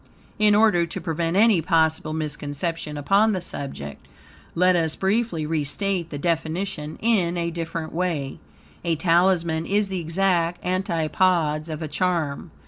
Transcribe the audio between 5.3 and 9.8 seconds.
restate the definition in a different way: A Talisman